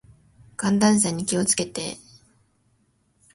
[0.57, 1.95] 寒暖差に気を付けて。